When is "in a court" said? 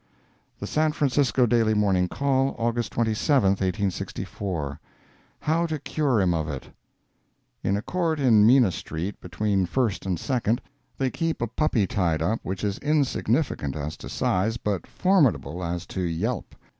7.63-8.19